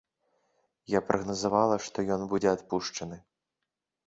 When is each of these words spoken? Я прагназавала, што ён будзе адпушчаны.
Я 0.97 1.01
прагназавала, 1.09 1.77
што 1.89 2.07
ён 2.17 2.21
будзе 2.33 2.49
адпушчаны. 2.53 3.23